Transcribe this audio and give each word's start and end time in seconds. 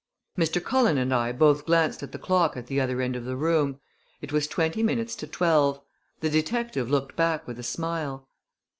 Mr. 0.35 0.59
Cullen 0.63 0.97
and 0.97 1.13
I 1.13 1.31
both 1.31 1.67
glanced 1.67 2.01
at 2.01 2.11
the 2.11 2.17
clock 2.17 2.57
at 2.57 2.65
the 2.65 2.81
other 2.81 3.01
end 3.01 3.15
of 3.15 3.23
the 3.23 3.35
room. 3.35 3.79
It 4.19 4.31
was 4.33 4.47
twenty 4.47 4.81
minutes 4.81 5.13
to 5.17 5.27
twelve. 5.27 5.79
The 6.21 6.29
detective 6.31 6.89
looked 6.89 7.15
back 7.15 7.45
with 7.45 7.59
a 7.59 7.63
smile. 7.63 8.27